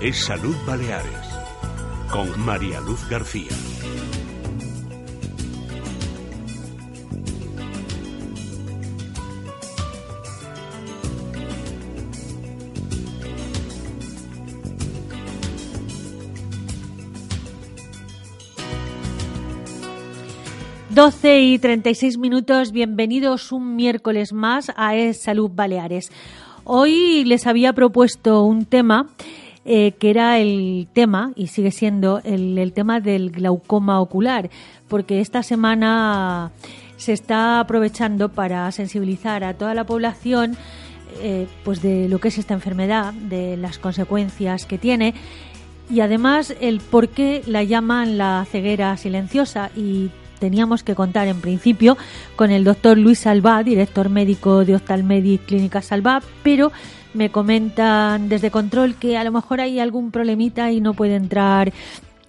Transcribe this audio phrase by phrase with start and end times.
[0.00, 1.12] es Salud Baleares
[2.12, 3.48] con María Luz García.
[20.90, 26.12] Doce y treinta y seis minutos, bienvenidos un miércoles más a Es Salud Baleares.
[26.62, 29.08] Hoy les había propuesto un tema
[29.70, 34.48] eh, que era el tema, y sigue siendo el, tema del glaucoma ocular,
[34.88, 36.52] porque esta semana
[36.96, 40.56] se está aprovechando para sensibilizar a toda la población
[41.20, 45.12] eh, pues de lo que es esta enfermedad, de las consecuencias que tiene
[45.90, 51.42] y además el por qué la llaman la ceguera silenciosa y teníamos que contar en
[51.42, 51.98] principio
[52.36, 56.72] con el doctor Luis Salvá, director médico de Oftalmedic Clínica Salvá, pero
[57.18, 61.72] me comentan desde control que a lo mejor hay algún problemita y no puede entrar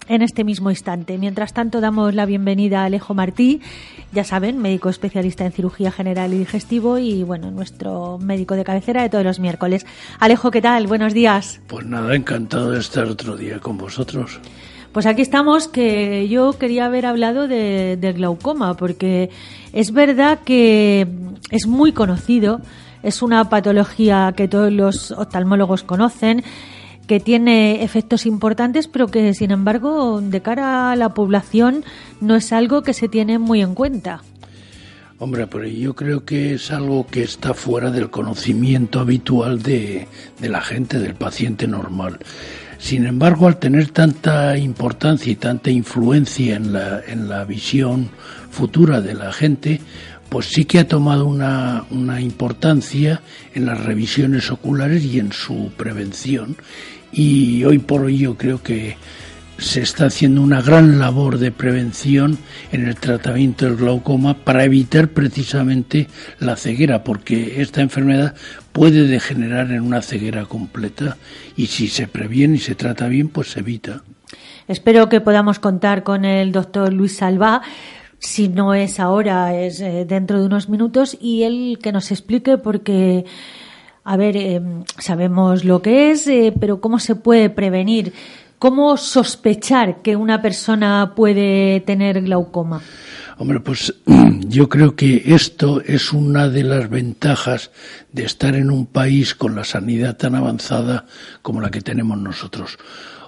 [0.07, 1.19] en este mismo instante.
[1.19, 3.61] Mientras tanto, damos la bienvenida a Alejo Martí,
[4.11, 9.03] ya saben, médico especialista en cirugía general y digestivo y, bueno, nuestro médico de cabecera
[9.03, 9.85] de todos los miércoles.
[10.19, 10.87] Alejo, ¿qué tal?
[10.87, 11.61] Buenos días.
[11.67, 14.39] Pues nada, encantado de estar otro día con vosotros.
[14.91, 19.29] Pues aquí estamos, que yo quería haber hablado de, del glaucoma, porque
[19.71, 21.07] es verdad que
[21.51, 22.61] es muy conocido,
[23.03, 26.43] es una patología que todos los oftalmólogos conocen,
[27.07, 31.83] que tiene efectos importantes, pero que sin embargo de cara a la población
[32.21, 34.21] no es algo que se tiene muy en cuenta.
[35.21, 40.07] Hombre, pero yo creo que es algo que está fuera del conocimiento habitual de,
[40.39, 42.19] la gente, del paciente normal.
[42.77, 48.09] Sin embargo, al tener tanta importancia y tanta influencia en la, en la visión
[48.49, 49.81] futura de la gente,
[50.29, 53.21] pues sí que ha tomado una, una importancia
[53.53, 56.55] en las revisiones oculares y en su prevención.
[57.11, 58.97] Y hoy por hoy yo creo que
[59.59, 62.37] se está haciendo una gran labor de prevención
[62.71, 66.07] en el tratamiento del glaucoma para evitar precisamente
[66.39, 68.35] la ceguera, porque esta enfermedad
[68.71, 71.17] puede degenerar en una ceguera completa
[71.57, 74.01] y si se previene y se trata bien, pues se evita.
[74.67, 77.61] Espero que podamos contar con el doctor Luis Salva.
[78.19, 82.57] Si no es ahora, es eh, dentro de unos minutos y él que nos explique
[82.57, 83.25] porque
[84.03, 84.61] a ver, eh,
[84.97, 88.11] sabemos lo que es, eh, pero ¿cómo se puede prevenir?
[88.57, 92.81] ¿Cómo sospechar que una persona puede tener glaucoma?
[93.37, 93.93] Hombre, pues
[94.47, 97.69] yo creo que esto es una de las ventajas
[98.11, 101.05] de estar en un país con la sanidad tan avanzada
[101.43, 102.79] como la que tenemos nosotros.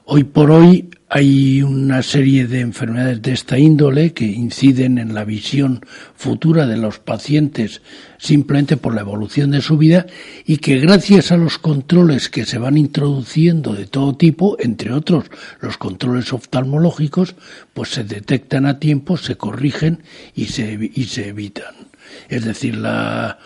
[0.05, 5.25] Hoy por hoy hay una serie de enfermedades de esta índole que inciden en la
[5.25, 5.85] visión
[6.15, 7.81] futura de los pacientes
[8.17, 10.05] simplemente por la evolución de su vida
[10.45, 15.25] y que gracias a los controles que se van introduciendo de todo tipo, entre otros
[15.59, 17.35] los controles oftalmológicos,
[17.73, 21.90] pues se detectan a tiempo, se corrigen y se, y se evitan.
[22.29, 23.39] Es decir, la,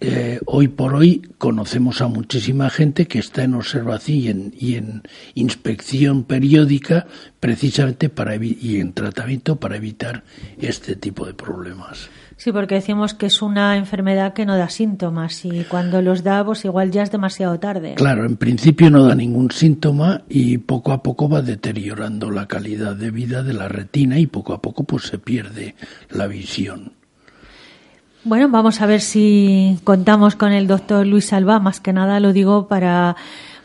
[0.00, 5.02] eh, hoy por hoy conocemos a muchísima gente que está en observación y en,
[5.34, 7.06] inspección periódica
[7.40, 10.24] precisamente para y en tratamiento para evitar
[10.58, 12.08] este tipo de problemas.
[12.38, 16.44] Sí, porque decimos que es una enfermedad que no da síntomas y cuando los da,
[16.44, 17.96] pues igual ya es demasiado tarde.
[17.96, 22.94] Claro, en principio no da ningún síntoma y poco a poco va deteriorando la calidad
[22.94, 25.74] de vida de la retina y poco a poco pues se pierde
[26.10, 26.97] la visión.
[28.28, 31.60] Bueno, vamos a ver si contamos con el doctor Luis Salva.
[31.60, 33.16] Más que nada lo digo para,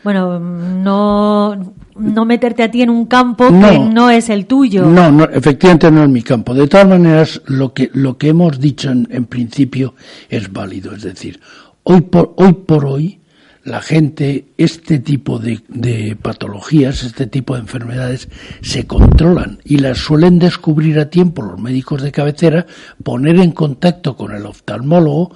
[0.02, 4.86] bueno, no, no meterte a ti en un campo que no es el tuyo.
[4.86, 6.54] No, no, efectivamente no es mi campo.
[6.54, 9.96] De todas maneras, lo que, lo que hemos dicho en, en principio
[10.30, 10.94] es válido.
[10.94, 11.40] Es decir,
[11.82, 13.20] hoy por, hoy por hoy,
[13.64, 18.28] la gente, este tipo de, patologías, este tipo de enfermedades,
[18.60, 22.66] se controlan y las suelen descubrir a tiempo los médicos de cabecera,
[23.02, 25.34] poner en contacto con el oftalmólogo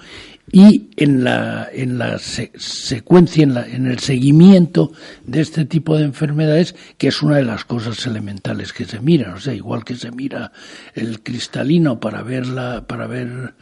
[0.52, 4.92] y en la, en la secuencia, en, la, en el seguimiento
[5.26, 9.34] de este tipo de enfermedades, que es una de las cosas elementales que se miran,
[9.34, 10.52] o sea, igual que se mira
[10.94, 13.54] el cristalino para ver la, para ver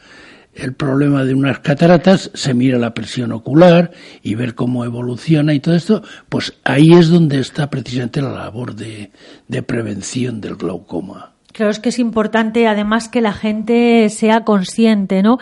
[0.57, 3.91] el problema de unas cataratas, se mira la presión ocular
[4.23, 8.75] y ver cómo evoluciona y todo esto, pues ahí es donde está precisamente la labor
[8.75, 9.11] de,
[9.47, 11.33] de prevención del glaucoma.
[11.53, 15.39] Creo que es importante además que la gente sea consciente, ¿no?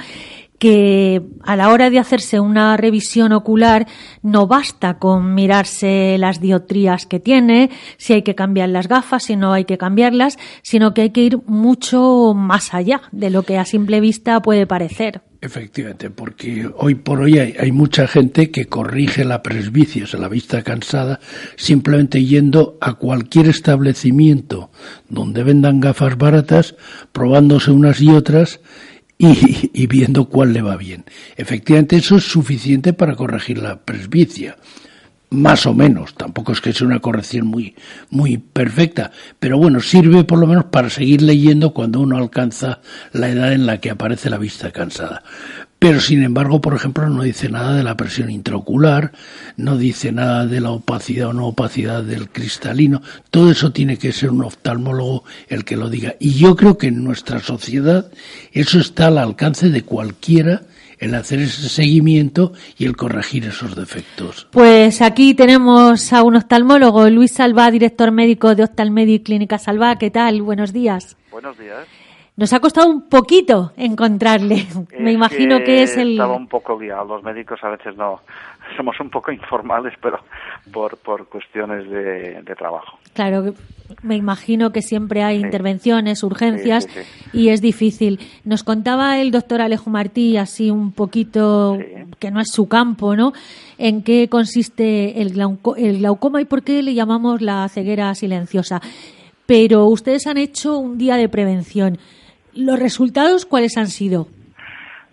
[0.59, 3.87] Que a la hora de hacerse una revisión ocular
[4.21, 9.35] no basta con mirarse las dioptrías que tiene, si hay que cambiar las gafas, si
[9.35, 13.57] no hay que cambiarlas, sino que hay que ir mucho más allá de lo que
[13.57, 15.21] a simple vista puede parecer.
[15.41, 21.19] Efectivamente, porque hoy por hoy hay, mucha gente que corrige la presbicia, la vista cansada,
[21.55, 24.71] simplemente yendo a cualquier establecimiento
[25.07, 26.75] donde vendan gafas baratas,
[27.11, 28.59] probándose unas y otras
[29.17, 31.05] y, y viendo cuál le va bien.
[31.37, 34.57] Efectivamente, eso es suficiente para corregir la presbicia
[35.35, 37.75] más o menos, tampoco es que sea una corrección muy,
[38.09, 42.79] muy perfecta, pero bueno, sirve por lo menos para seguir leyendo cuando uno alcanza
[43.11, 45.23] la edad en la que aparece la vista cansada.
[45.85, 49.11] Pero sin embargo, por ejemplo, no dice nada de la presión intraocular,
[49.55, 53.03] no dice nada de la opacidad o no opacidad del cristalino.
[53.29, 56.15] Todo eso tiene que ser un oftalmólogo el que lo diga.
[56.19, 58.09] Y yo creo que en nuestra sociedad
[58.51, 60.63] eso está al alcance de cualquiera
[60.97, 64.47] el hacer ese seguimiento y el corregir esos defectos.
[64.49, 69.99] Pues aquí tenemos a un oftalmólogo, Luis Salva, director médico de Oftalmedic Clínica Salva.
[69.99, 70.41] ¿Qué tal?
[70.41, 71.15] Buenos días.
[71.29, 71.85] Buenos días.
[72.37, 74.67] Nos ha costado un poquito encontrarle.
[74.99, 76.13] Me imagino que, es el.
[76.13, 77.05] Estaba un poco liado.
[77.05, 78.19] Los médicos a veces no.
[78.77, 80.19] Somos un poco informales, pero
[80.73, 82.97] por, por cuestiones de, trabajo.
[83.13, 83.53] Claro,
[84.01, 86.87] me imagino que siempre hay intervenciones, urgencias
[87.31, 88.19] y es difícil.
[88.43, 91.77] Nos contaba el doctor Alejo Martí, así un poquito,
[92.19, 93.33] que no es su campo, ¿no?
[93.77, 95.39] En qué consiste el,
[95.77, 98.81] el glaucoma y por qué le llamamos la ceguera silenciosa.
[99.45, 101.99] Pero ustedes han hecho un día de prevención.
[102.55, 104.29] ¿Los resultados cuáles han sido?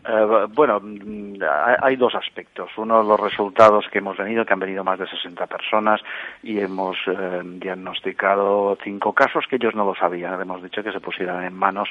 [0.05, 1.35] Eh, bueno, mm,
[1.81, 2.71] hay dos aspectos.
[2.77, 6.01] Uno, los resultados que hemos venido, que han venido más de 60 personas
[6.43, 10.41] y hemos eh, diagnosticado cinco casos que ellos no lo sabían.
[10.41, 11.89] Hemos dicho que se pusieran en manos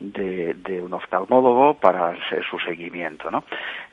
[0.00, 2.14] de, un oftalmólogo para
[2.50, 3.30] su seguimiento.
[3.30, 3.44] ¿no?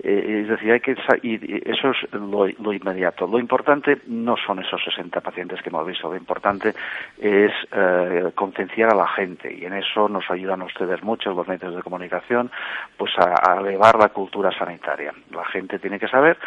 [0.02, 3.28] Eh, es decir, hay que, y eso es lo, inmediato.
[3.28, 6.10] Lo importante no son esos 60 pacientes que hemos visto.
[6.10, 6.74] Lo importante
[7.20, 7.52] es
[8.34, 12.50] concienciar a la gente y en eso nos ayudan ustedes muchos, los medios de comunicación,
[12.98, 15.14] pues a elevar la cultura sanitaria.
[15.32, 16.38] La gente tiene que saber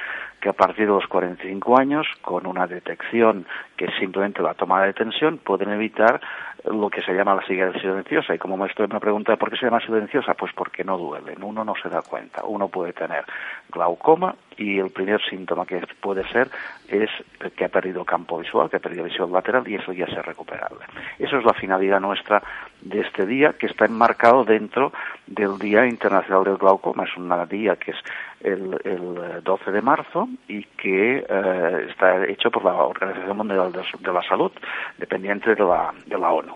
[0.41, 4.85] que a partir de los 45 años, con una detección que es simplemente la toma
[4.85, 6.21] de tensión, pueden evitar
[6.65, 8.35] lo que se llama la ceguera silenciosa.
[8.35, 11.75] Y como me pregunta por qué se llama silenciosa, pues porque no duele, uno no
[11.81, 12.45] se da cuenta.
[12.45, 13.25] Uno puede tener
[13.71, 16.49] glaucoma y el primer síntoma que puede ser
[16.89, 17.11] es
[17.57, 20.85] que ha perdido campo visual, que ha perdido visión lateral y eso ya es recuperable.
[21.19, 22.43] Eso es la finalidad nuestra
[22.81, 24.93] de este día que está enmarcado dentro
[25.27, 27.05] del Día Internacional del Glaucoma.
[27.05, 27.97] Es un día que es
[28.45, 34.13] el, el 12 de marzo y que eh, está hecho por la Organización Mundial de,
[34.13, 34.51] la Salud,
[34.99, 36.55] dependiente de la, de la ONU.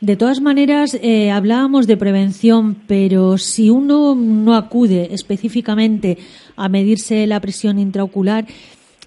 [0.00, 6.18] De todas maneras, eh, hablábamos de prevención, pero si uno no acude específicamente
[6.56, 8.44] a medirse la presión intraocular,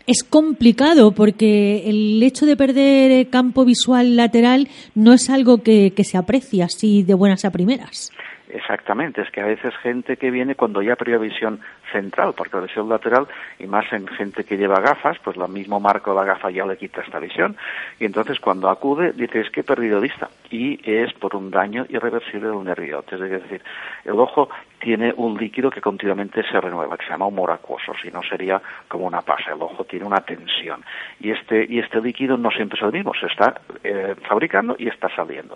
[0.07, 6.03] es complicado porque el hecho de perder campo visual lateral no es algo que, que
[6.03, 8.11] se aprecia así de buenas a primeras.
[8.49, 11.59] Exactamente, es que a veces gente que viene cuando ya perdió visión
[11.91, 13.27] central, porque la visión lateral,
[13.59, 16.65] y más en gente que lleva gafas, pues el mismo marco de la gafa ya
[16.65, 17.55] le quita esta visión.
[17.99, 20.29] Y entonces cuando acude, dice, es que he perdido vista.
[20.49, 23.03] Y es por un daño irreversible del nervio.
[23.11, 23.61] Es decir,
[24.03, 24.49] el ojo
[24.79, 28.59] tiene un líquido que continuamente se renueva, que se llama humor acuoso, si no sería
[28.87, 29.51] como una pasa.
[29.53, 30.83] El ojo tiene una tensión.
[31.19, 34.87] Y este, y este líquido no siempre es el mismo, se está eh, fabricando y
[34.87, 35.55] está saliendo.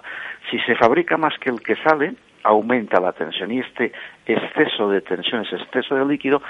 [0.52, 2.14] Si se fabrica más que el que sale,
[2.44, 3.92] aumenta la tensión y este
[4.26, 6.42] exceso de tensión, ese exceso de líquido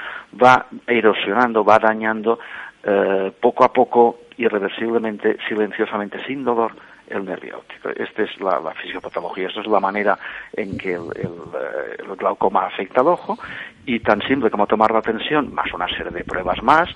[0.41, 2.39] va erosionando, va dañando
[2.83, 6.73] eh, poco a poco, irreversiblemente, silenciosamente, sin dolor,
[7.07, 7.89] el nervio óptico.
[7.89, 10.17] Esta es la, fisiopatología, esta es la manera
[10.53, 13.37] en que el, eh, el, glaucoma afecta al ojo
[13.85, 16.89] y tan simple como tomar la tensión, más una serie de pruebas más,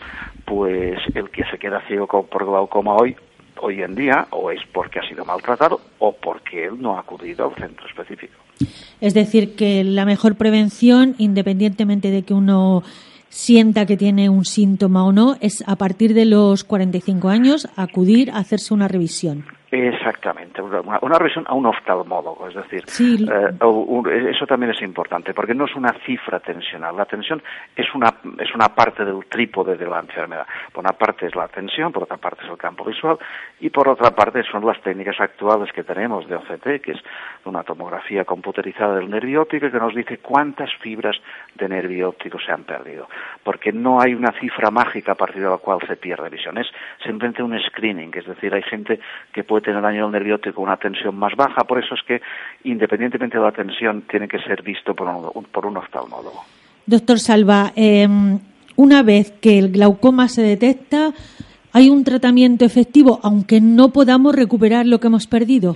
[0.45, 3.15] pues el que se queda ciego por glaucoma hoy
[3.59, 7.45] hoy en día o es porque ha sido maltratado o porque él no ha acudido
[7.45, 8.46] al centro específico.
[9.01, 12.83] Es decir, que la mejor prevención, independientemente de que uno
[13.29, 18.31] sienta que tiene un síntoma o no, es a partir de los 45 años acudir
[18.31, 19.45] a hacerse una revisión.
[19.69, 22.85] Exactamente, una, revisión a un oftalmólogo, es decir,
[23.29, 27.43] eh, eso también es importante, porque no es una cifra tensional, la tensión
[27.75, 30.47] es una, es una parte del trípode de la enfermedad.
[30.71, 33.17] Por una parte es la tensión, por otra parte es el campo visual,
[33.59, 36.99] y por otra parte son las técnicas actuales que tenemos de OCT, que es
[37.43, 41.17] una tomografía computerizada del nervio óptico, que nos dice cuántas fibras
[41.55, 43.09] de nervio óptico se han perdido,
[43.43, 46.67] porque no hay una cifra mágica a partir de la cual se pierde visión, es
[47.03, 49.01] simplemente un screening, es decir, hay gente
[49.33, 52.21] que puede tener daño al nervio óptico una tensión más baja, por eso es que
[52.63, 56.43] independientemente de la tensión tiene que ser visto por un, por un oftalmólogo.
[56.85, 58.39] Doctor Salva, em,
[58.75, 61.11] una vez que el glaucoma se detecta,
[61.73, 65.75] ¿hay un tratamiento efectivo aunque no podamos recuperar lo que hemos perdido?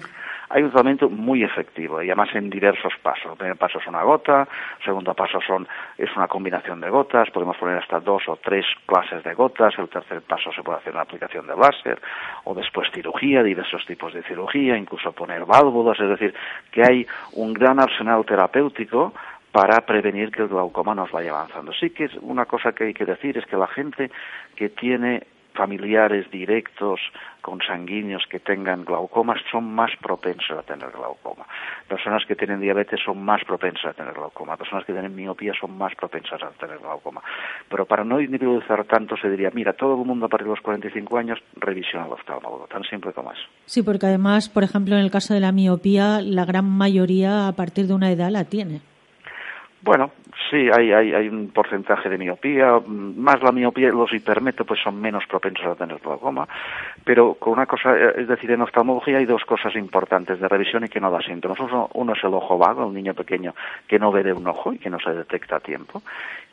[0.53, 3.31] Hay un tratamiento muy efectivo y además en diversos pasos.
[3.31, 4.47] El primer paso es una gota,
[4.79, 5.67] el segundo paso son,
[5.97, 9.89] es una combinación de gotas, podemos poner hasta dos o tres clases de gotas, el
[9.89, 12.01] tercer paso se puede hacer una aplicación de láser
[12.43, 16.33] o después cirugía, diversos tipos de cirugía, incluso poner válvulas, es decir,
[16.71, 19.13] que hay un gran arsenal terapéutico
[19.51, 21.73] para prevenir que el glaucoma nos vaya avanzando.
[21.73, 24.09] Sí que es una cosa que hay que decir es que la gente
[24.55, 26.99] que tiene familiares directos
[27.41, 31.45] consanguíneos que tengan glaucoma son más propensos a tener glaucoma.
[31.87, 34.57] Personas que tienen diabetes son más propensas a tener glaucoma.
[34.57, 37.21] Personas que tienen miopía son más propensas a tener glaucoma.
[37.69, 40.61] Pero para no individualizar tanto se diría, mira, todo el mundo a partir de los
[40.61, 43.41] 45 años revisiona el oftalmólogo, tan simple como eso.
[43.65, 47.53] Sí, porque además, por ejemplo, en el caso de la miopía, la gran mayoría a
[47.53, 48.81] partir de una edad la tiene.
[49.81, 50.11] Bueno,
[50.49, 55.25] sí, hay, hay, hay un porcentaje de miopía, más la miopía, los hipermétropes son menos
[55.27, 56.47] propensos a tener glaucoma,
[57.03, 60.89] pero con una cosa, es decir, en oftalmología hay dos cosas importantes de revisión y
[60.89, 61.59] que no da síntomas.
[61.59, 63.53] Uno, uno es el ojo vago, un niño pequeño
[63.87, 66.01] que no ve de un ojo y que no se detecta a tiempo,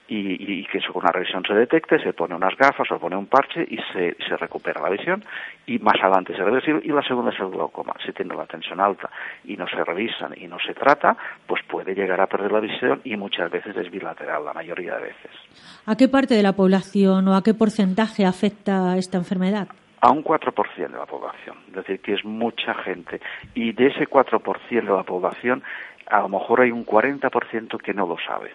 [0.09, 3.27] y, que eso con una revisión se detecte, se pone unas gafas o pone un
[3.27, 5.23] parche y se, se recupera la visión
[5.67, 6.81] y más adelante se reversible.
[6.85, 7.95] Y la segunda es el glaucoma.
[8.05, 9.11] Si tiene la tensión alta
[9.45, 13.00] y no se revisan y no se trata, pues puede llegar a perder la visión
[13.05, 15.31] y muchas veces es bilateral, la mayoría de veces.
[15.87, 19.69] ¿A qué parte de la población o a qué porcentaje afecta esta enfermedad?
[20.00, 23.21] a un 4% de la población, es decir, que es mucha gente.
[23.55, 25.65] Y de ese 4% de la población,
[26.07, 28.53] a lo mejor hay un 40% que no lo sabe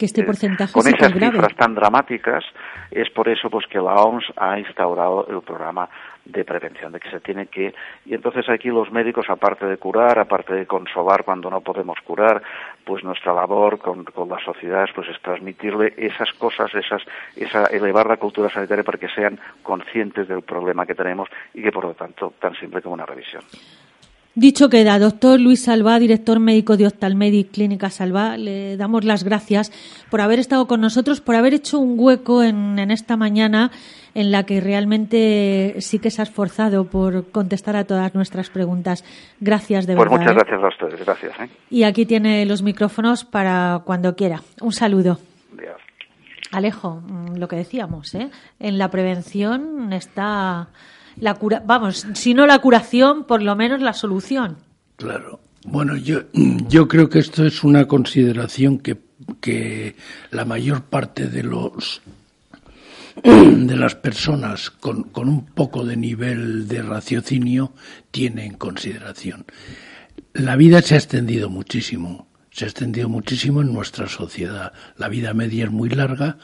[0.00, 2.42] que este porcentaje con esas cifras tan dramáticas
[2.90, 5.90] es por eso pues que la OMS ha instaurado el programa
[6.24, 7.74] de prevención de que se tiene que
[8.06, 12.42] y entonces aquí los médicos aparte de curar aparte de consolar cuando no podemos curar
[12.82, 17.02] pues nuestra labor con, con las sociedades pues es transmitirle esas cosas esas
[17.36, 21.72] esa elevar la cultura sanitaria para que sean conscientes del problema que tenemos y que
[21.72, 23.42] por lo tanto tan simple como una revisión
[24.36, 29.72] Dicho queda, doctor Luis Salvá, director médico de Octalmedic Clínica Salvá, le damos las gracias
[30.08, 33.72] por haber estado con nosotros, por haber hecho un hueco en, esta mañana
[34.14, 39.04] en la que realmente sí que se ha esforzado por contestar a todas nuestras preguntas.
[39.40, 40.24] Gracias de pues verdad.
[40.24, 40.46] Pues muchas ¿eh?
[40.46, 41.40] gracias a ustedes, gracias.
[41.40, 41.50] ¿eh?
[41.68, 44.42] Y aquí tiene los micrófonos para cuando quiera.
[44.60, 45.18] Un saludo.
[46.52, 48.28] Alejo, mm, lo que decíamos, ¿eh?
[48.58, 50.68] en la prevención está
[51.18, 54.56] la cura, vamos, si no la curación, por lo menos la solución.
[54.96, 55.40] Claro.
[55.64, 58.96] Bueno, yo, yo creo que esto es una consideración que,
[59.40, 59.96] que
[60.30, 62.00] la mayor parte de los
[63.22, 67.72] de las personas con, con un poco de nivel de raciocinio
[68.10, 69.44] tiene en consideración.
[70.32, 74.72] La vida se ha extendido muchísimo, se ha extendido muchísimo en nuestra sociedad.
[74.96, 76.38] La vida media es muy larga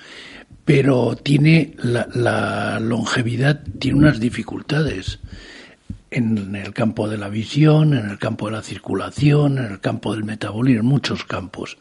[0.66, 5.20] pero tiene la, longevidad tiene unas dificultades
[6.10, 10.12] en el campo de la visión, en el campo de la circulación, en el campo
[10.12, 11.78] del metabolismo, en muchos campos.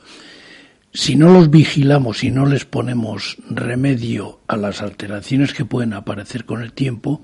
[0.94, 6.46] Si no los vigilamos y no les ponemos remedio a las alteraciones que pueden aparecer
[6.46, 7.24] con el tiempo,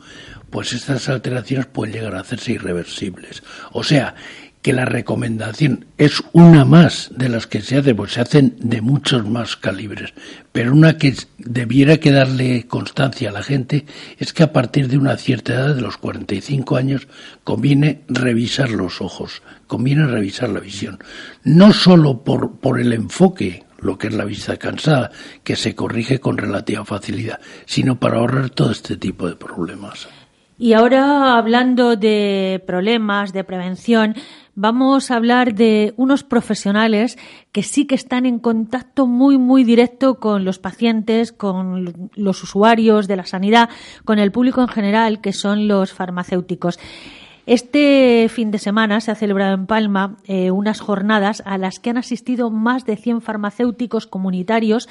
[0.49, 3.43] pues estas alteraciones pueden llegar a hacerse irreversibles.
[3.71, 4.15] O sea,
[4.61, 8.81] que la recomendación es una más de las que se hace, pues se hacen de
[8.81, 10.13] muchos más calibres,
[10.51, 13.85] pero una que debiera que darle constancia a la gente
[14.19, 17.07] es que a partir de una cierta edad, de los 45 años,
[17.43, 20.99] conviene revisar los ojos, conviene revisar la visión,
[21.43, 25.11] no solo por, por el enfoque, lo que es la vista cansada,
[25.43, 30.07] que se corrige con relativa facilidad, sino para ahorrar todo este tipo de problemas.
[30.61, 34.13] Y ahora, hablando de problemas, de prevención,
[34.53, 37.17] vamos a hablar de unos profesionales
[37.51, 43.07] que sí que están en contacto muy, muy directo con los pacientes, con los usuarios
[43.07, 43.69] de la sanidad,
[44.05, 46.77] con el público en general, que son los farmacéuticos.
[47.47, 51.89] Este fin de semana se ha celebrado en Palma eh, unas jornadas a las que
[51.89, 54.87] han asistido más de 100 farmacéuticos comunitarios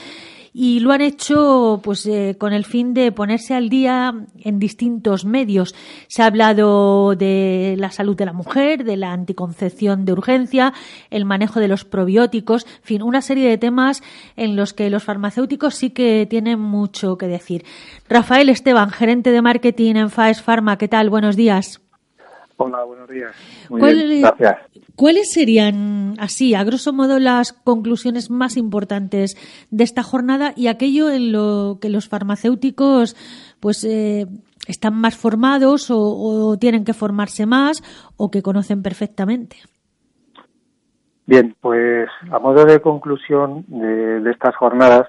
[0.52, 5.24] y lo han hecho pues eh, con el fin de ponerse al día en distintos
[5.24, 5.74] medios.
[6.08, 10.72] Se ha hablado de la salud de la mujer, de la anticoncepción de urgencia,
[11.10, 14.02] el manejo de los probióticos, en fin, una serie de temas
[14.36, 17.64] en los que los farmacéuticos sí que tienen mucho que decir.
[18.08, 21.10] Rafael Esteban, gerente de marketing en Faes Pharma, ¿qué tal?
[21.10, 21.80] Buenos días.
[22.62, 23.34] Hola, buenos días.
[23.70, 24.58] gracias.
[24.94, 29.34] ¿Cuáles serían, así, a grosso modo, las conclusiones más importantes
[29.70, 33.16] de esta jornada y aquello en lo que los farmacéuticos,
[33.60, 34.26] pues, eh,
[34.68, 37.82] están más formados o, tienen que formarse más
[38.18, 39.56] o que conocen perfectamente?
[41.24, 45.06] Bien, pues a modo de conclusión de, de estas jornadas,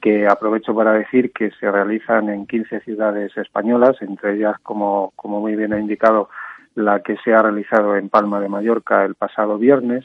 [0.00, 5.40] que aprovecho para decir que se realizan en 15 ciudades españolas, entre ellas, como, como
[5.40, 6.28] muy bien ha indicado,
[6.74, 10.04] la que se ha realizado en Palma de Mallorca el pasado viernes,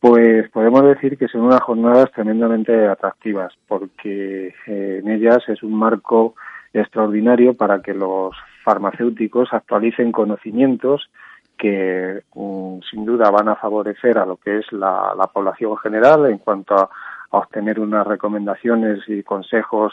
[0.00, 5.74] pues podemos decir que son unas jornadas tremendamente atractivas, porque eh, en ellas es un
[5.74, 6.34] marco
[6.72, 11.10] extraordinario para que los farmacéuticos actualicen conocimientos
[11.58, 16.38] que mm, sin duda van a favorecer a lo que es la, población general en
[16.38, 16.88] cuanto a,
[17.30, 19.92] obtener unas recomendaciones y consejos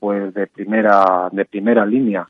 [0.00, 2.26] pues de primera de primera línea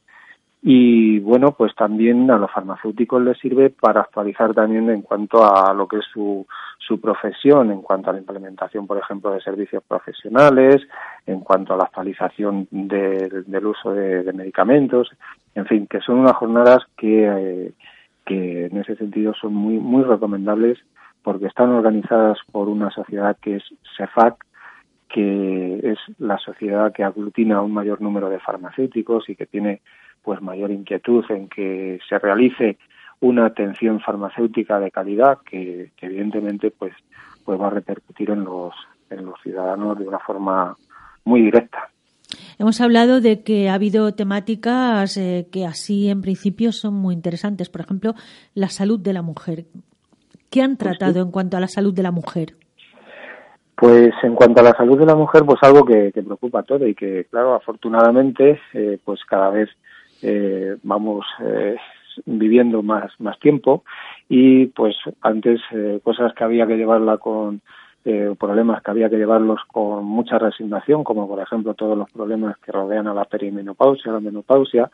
[0.62, 5.75] y bueno pues también a los farmacéuticos les sirve para actualizar también en cuanto a
[5.75, 6.47] lo que es su
[6.87, 10.83] su profesión en cuanto a la implementación, por ejemplo, de servicios profesionales,
[11.26, 15.11] en cuanto a la actualización del uso de, medicamentos,
[15.54, 17.73] en fin, que son unas jornadas que, eh,
[18.26, 20.78] que en ese sentido son muy, muy recomendables
[21.23, 23.64] porque están organizadas por una sociedad que es
[23.97, 24.45] CEFAC,
[25.12, 29.83] que es la sociedad que aglutina un mayor número de farmacéuticos y que tiene
[30.23, 32.78] pues mayor inquietud en que se realice
[33.21, 36.95] una atención farmacéutica de calidad que, evidentemente pues
[37.45, 38.75] pues va a repercutir en los
[39.11, 40.76] en los ciudadanos de una forma
[41.25, 41.90] muy directa.
[42.59, 47.69] Hemos hablado de que ha habido temáticas eh, que así en principio son muy interesantes,
[47.69, 48.14] por ejemplo,
[48.54, 49.66] la salud de la mujer.
[50.49, 52.57] ¿Qué han pues tratado en cuanto a la salud de la mujer?
[53.83, 56.87] Pues en cuanto a la salud de la mujer, pues algo que, preocupa a todo
[56.87, 59.71] y que, claro, afortunadamente, eh, pues cada vez
[60.23, 61.27] eh, vamos
[62.25, 63.83] viviendo más, más tiempo.
[64.29, 67.61] Y pues antes eh, cosas que había que llevarla con
[68.05, 72.59] eh, problemas que había que llevarlos con mucha resignación, como por ejemplo todos los problemas
[72.59, 74.93] que rodean a la perimenopausia, la menopausia,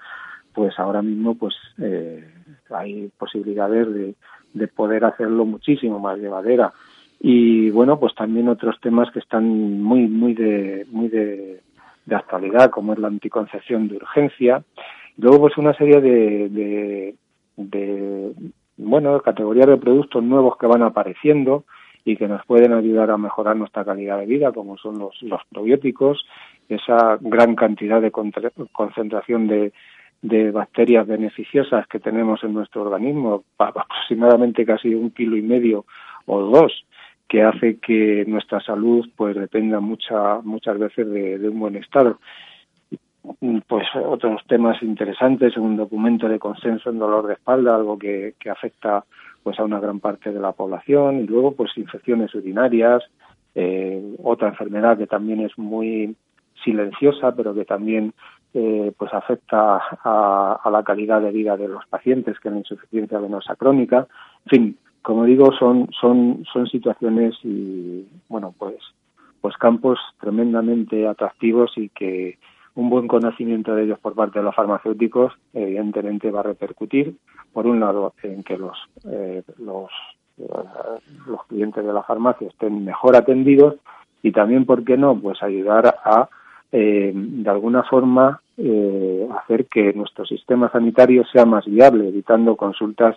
[0.54, 2.26] pues ahora mismo pues eh,
[2.70, 4.14] hay posibilidades de,
[4.54, 6.72] de poder hacerlo muchísimo más llevadera
[7.20, 11.60] y bueno pues también otros temas que están muy muy de muy de,
[12.10, 14.62] actualidad como es la anticoncepción de urgencia.
[15.18, 17.14] Luego, pues una serie de, de,
[17.56, 18.32] de,
[18.78, 21.64] bueno, categorías de productos nuevos que van apareciendo
[22.04, 25.42] y que nos pueden ayudar a mejorar nuestra calidad de vida, como son los, los
[25.50, 26.24] probióticos,
[26.68, 34.94] esa gran cantidad de concentración de bacterias beneficiosas que tenemos en nuestro organismo, aproximadamente casi
[34.94, 35.84] un kilo y medio
[36.26, 36.84] o dos,
[37.28, 42.18] que hace que nuestra salud pues dependa mucha, muchas veces de, de un buen estado.
[43.66, 48.48] Pues otros temas interesantes, un documento de consenso en dolor de espalda, algo que, que
[48.48, 49.04] afecta
[49.42, 53.02] pues a una gran parte de la población y luego pues infecciones urinarias,
[53.54, 56.16] eh, otra enfermedad que también es muy
[56.64, 58.14] silenciosa pero que también
[58.54, 62.60] eh, pues afecta a, a, la calidad de vida de los pacientes que es la
[62.60, 64.06] insuficiencia venosa crónica.
[64.46, 68.76] En fin como digo son son son situaciones y bueno pues
[69.40, 72.36] pues campos tremendamente atractivos y que
[72.74, 77.16] un buen conocimiento de ellos por parte de los farmacéuticos evidentemente va a repercutir
[77.54, 78.76] por un lado en que los
[79.10, 79.88] eh, los
[80.36, 80.46] eh,
[81.26, 83.76] los clientes de la farmacia estén mejor atendidos
[84.22, 86.28] y también por qué no pues ayudar a
[86.70, 88.42] eh, de alguna forma
[89.38, 93.16] hacer que nuestro sistema sanitario sea más viable evitando consultas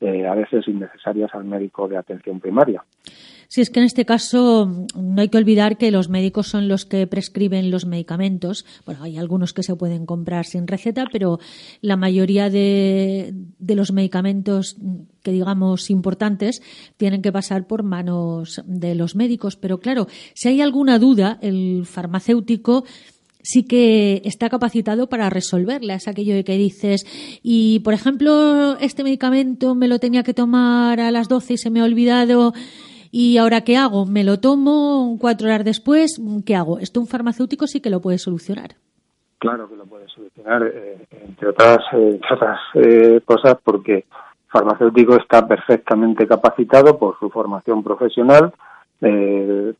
[0.00, 2.84] a veces innecesarias al médico de atención primaria.
[3.48, 6.84] Sí, es que en este caso no hay que olvidar que los médicos son los
[6.84, 8.66] que prescriben los medicamentos.
[8.84, 11.38] Bueno, hay algunos que se pueden comprar sin receta, pero
[11.80, 14.76] la mayoría de, de los medicamentos
[15.22, 16.60] que digamos importantes
[16.96, 19.56] tienen que pasar por manos de los médicos.
[19.56, 22.84] Pero claro, si hay alguna duda, el farmacéutico
[23.46, 25.94] sí que está capacitado para resolverla.
[25.94, 27.06] Es aquello de que dices,
[27.42, 31.70] y por ejemplo, este medicamento me lo tenía que tomar a las 12 y se
[31.70, 32.52] me ha olvidado
[33.18, 34.04] ¿Y ahora qué hago?
[34.04, 36.20] ¿Me lo tomo cuatro horas después?
[36.44, 36.78] ¿Qué hago?
[36.78, 38.72] Esto un farmacéutico sí que lo puede solucionar.
[39.38, 44.04] Claro que lo puede solucionar, eh, entre otras, eh, otras eh, cosas, porque el
[44.50, 48.52] farmacéutico está perfectamente capacitado por su formación profesional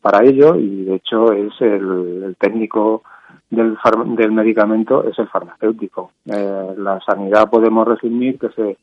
[0.01, 3.03] para ello y, de hecho, es el, técnico
[3.49, 3.77] del,
[4.15, 6.11] del medicamento, es el farmacéutico.
[6.25, 8.77] la sanidad podemos resumir que se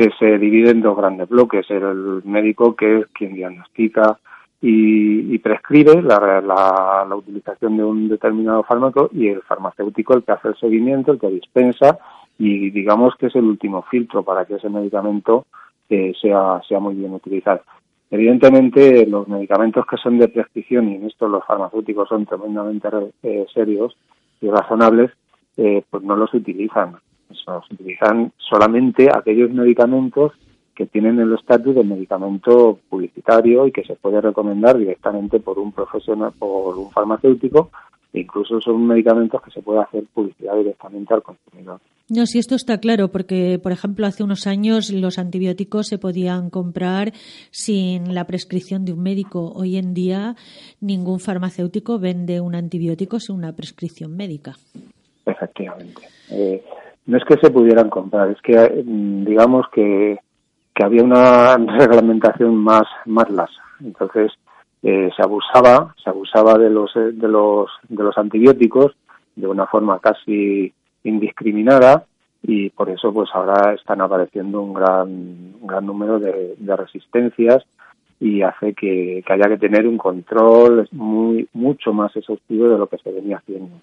[0.00, 1.70] que se divide en dos grandes bloques.
[1.70, 4.18] El médico, que es quien diagnostica
[4.62, 10.48] y, prescribe la, la, utilización de un determinado fármaco, y el farmacéutico, el que hace
[10.48, 11.98] el seguimiento, el que dispensa,
[12.38, 15.44] y digamos que es el último filtro para que ese medicamento
[15.90, 17.60] eh, sea, sea muy bien utilizado.
[18.10, 22.88] Evidentemente, los medicamentos que son de prescripción, y en esto los farmacéuticos son tremendamente
[23.22, 23.96] eh, serios
[24.40, 25.12] y razonables,
[25.56, 26.96] eh, pues no los utilizan.
[27.28, 30.32] Se utilizan solamente aquellos medicamentos
[30.74, 35.70] que tienen el estatus de medicamento publicitario y que se puede recomendar directamente por un
[35.70, 37.70] profesional, por un farmacéutico,
[38.12, 41.80] incluso son medicamentos que se puede hacer publicidad directamente al consumidor.
[42.08, 46.50] No, si esto está claro, porque, por ejemplo, hace unos años los antibióticos se podían
[46.50, 47.12] comprar
[47.52, 49.52] sin la prescripción de un médico.
[49.54, 50.34] Hoy en día
[50.80, 54.54] ningún farmacéutico vende un antibiótico sin una prescripción médica.
[55.24, 56.02] Efectivamente.
[56.30, 56.64] Eh,
[57.06, 60.18] no es que se pudieran comprar, es que mm, digamos que,
[60.74, 63.62] que había una reglamentación más, más lasa.
[63.80, 64.32] Entonces,
[64.82, 68.96] eh, se abusaba, se abusaba de los, eh, de los, de los antibióticos
[69.36, 70.72] de una forma casi
[71.04, 72.04] indiscriminada
[72.42, 77.64] y por eso pues ahora están apareciendo un gran, gran número de, resistencias
[78.18, 82.86] y hace que, que, haya que tener un control muy mucho más exhaustivo de lo
[82.86, 83.76] que se venía haciendo.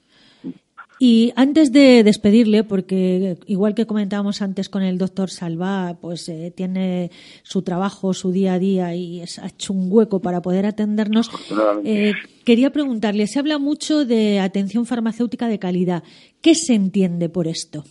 [1.00, 6.52] Y antes de despedirle, porque igual que comentábamos antes con el doctor Salva, pues eh,
[6.56, 7.12] tiene
[7.44, 11.30] su trabajo, su día a día y es, ha hecho un hueco para poder atendernos,
[11.84, 12.14] eh,
[12.46, 16.04] quería preguntarle, se habla mucho de atención farmacéutica de calidad.
[16.42, 17.84] ¿Qué se entiende por esto?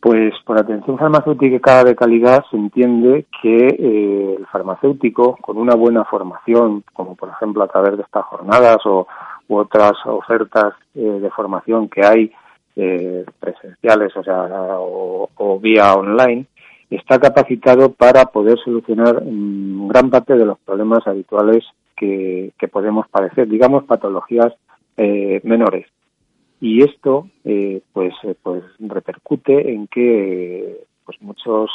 [0.00, 6.04] Pues por atención farmacéutica de calidad se entiende que eh, el farmacéutico, con una buena
[6.04, 9.08] formación, como por ejemplo a través de estas jornadas o
[9.48, 12.32] u otras ofertas eh, de formación que hay
[12.76, 14.46] eh, presenciales, o sea,
[14.78, 16.46] o, vía online,
[16.90, 21.64] está capacitado para poder solucionar mm, gran parte de los problemas habituales
[21.96, 24.52] que, podemos padecer, digamos patologías
[24.96, 25.86] eh, menores.
[26.60, 27.28] Y esto,
[27.92, 31.70] pues, pues repercute en que, pues muchos,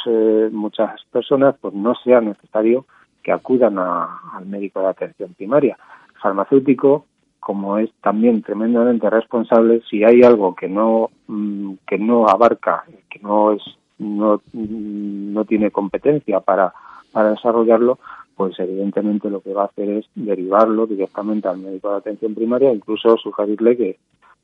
[0.52, 2.84] muchas personas, pues no sea necesario
[3.22, 5.76] que acudan al médico de atención primaria.
[6.20, 7.06] farmacéutico
[7.44, 13.20] como es también tremendamente responsable, si hay algo que no mm, que no abarca, que
[13.20, 13.62] no es
[13.98, 16.72] no, no tiene competencia para,
[17.12, 17.98] para desarrollarlo,
[18.36, 22.72] pues evidentemente lo que va a hacer es derivarlo directamente al médico de atención primaria,
[22.72, 23.98] incluso sugerirle que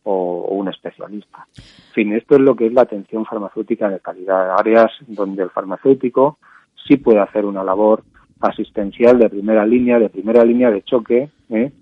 [0.05, 1.47] o, un especialista.
[1.57, 5.51] En fin, esto es lo que es la atención farmacéutica de calidad, áreas donde el
[5.51, 6.39] farmacéutico
[6.87, 8.03] sí puede hacer una labor
[8.41, 11.73] asistencial de primera línea, de primera línea de choque, ¿eh?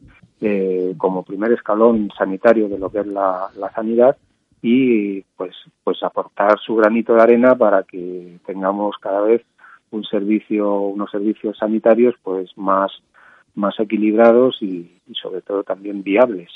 [0.40, 4.16] Eh, como primer escalón sanitario de lo que es la, sanidad
[4.62, 9.42] y pues pues aportar su granito de arena para que tengamos cada vez
[9.90, 12.90] un servicio unos servicios sanitarios pues más
[13.54, 16.48] más equilibrados y, sobre todo también viables.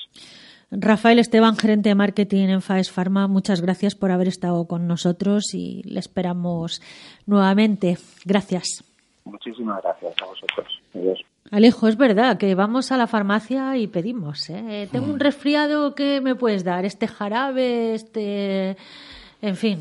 [0.71, 5.53] Rafael Esteban, gerente de marketing en FAES Pharma, muchas gracias por haber estado con nosotros
[5.53, 6.81] y le esperamos
[7.27, 7.99] nuevamente.
[8.25, 8.85] Gracias.
[9.25, 11.23] Muchísimas gracias a vosotros.
[11.53, 14.49] Alejo, es verdad que vamos a la farmacia y pedimos.
[14.49, 14.89] ¿eh?
[14.91, 15.21] Tengo un mm.
[15.21, 16.87] resfriado, ¿qué me puedes dar?
[16.87, 18.79] Este jarabe, este.
[19.43, 19.81] En fin,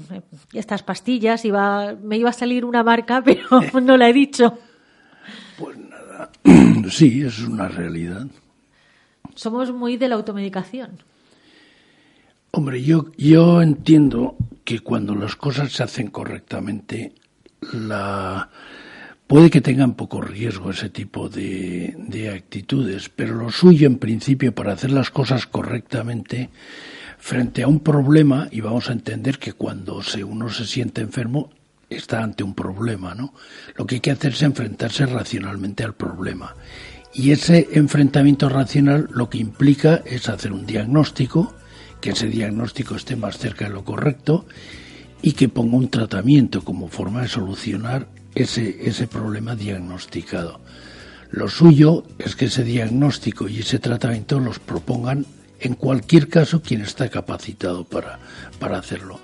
[0.51, 1.45] estas pastillas.
[1.45, 3.45] Iba, me iba a salir una marca, pero
[3.81, 4.60] no la he dicho.
[5.57, 6.29] Pues nada.
[6.89, 8.27] Sí, es una realidad.
[9.36, 10.97] Somos muy de la automedicación.
[12.51, 17.13] Hombre, yo, yo entiendo que cuando las cosas se hacen correctamente,
[17.71, 18.49] la
[19.32, 24.74] Puede que tengan poco riesgo ese tipo de, actitudes, pero lo suyo en principio para
[24.74, 26.50] hacer las cosas correctamente
[27.17, 31.50] frente a un problema, y vamos a entender que cuando uno se siente enfermo
[31.89, 33.34] está ante un problema, ¿no?
[33.78, 36.54] Lo que hay que hacer es enfrentarse racionalmente al problema.
[37.13, 41.56] Y ese enfrentamiento racional lo que implica es hacer un diagnóstico,
[42.02, 44.46] que ese diagnóstico esté más cerca de lo correcto
[45.22, 50.60] y que ponga un tratamiento como forma de solucionar ese, ese problema diagnosticado.
[51.32, 55.26] Lo suyo es que ese diagnóstico y ese tratamiento los propongan
[55.62, 58.20] en cualquier caso quien está capacitado para,
[58.60, 59.20] para hacerlo.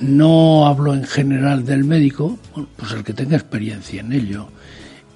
[0.00, 2.38] No hablo en general del médico,
[2.76, 4.48] pues el que tenga experiencia en ello.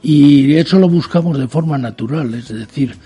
[0.03, 2.97] Y eso lo buscamos de forma natural, es decir,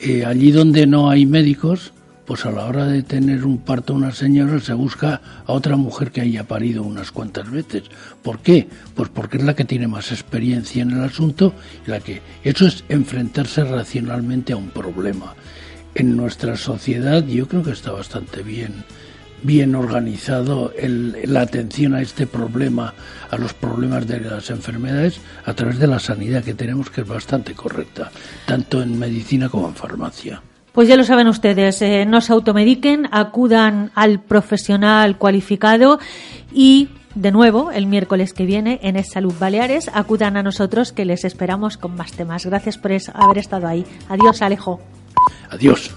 [0.00, 1.92] eh, allí donde no hay médicos,
[2.24, 6.10] pues a la hora de tener un parto una señora se busca a otra mujer
[6.10, 7.84] que haya parido unas cuantas veces.
[8.22, 8.68] ¿Por qué?
[8.94, 11.52] Pues porque es la que tiene más experiencia en el asunto
[11.86, 15.34] y la que eso es enfrentarse racionalmente a un problema.
[15.94, 18.84] En nuestra sociedad yo creo que está bastante bien
[19.42, 22.94] bien organizado la atención a este problema,
[23.30, 27.08] a los problemas de las enfermedades, a través de la sanidad que tenemos, que es
[27.08, 28.10] bastante correcta,
[28.46, 30.42] tanto en medicina como en farmacia.
[30.72, 35.98] Pues ya lo saben ustedes, eh, no se automediquen, acudan al profesional cualificado
[36.52, 41.04] y de nuevo, el miércoles que viene en Es Salud Baleares, acudan a nosotros que
[41.04, 42.46] les esperamos con más temas.
[42.46, 43.84] Gracias por haber estado ahí.
[44.08, 44.80] Adiós, Alejo.
[45.50, 45.92] Adiós.